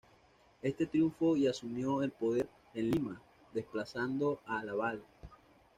[0.63, 3.21] Este triunfó y asumió el poder en Lima,
[3.53, 5.03] desplazando a Lavalle.